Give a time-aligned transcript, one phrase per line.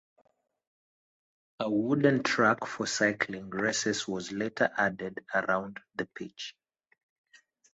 [1.59, 6.55] A wooden track for cycling races was later added around the pitch.